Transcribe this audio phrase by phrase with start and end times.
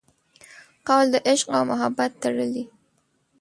[0.87, 2.63] قول د عشق او محبت تړلي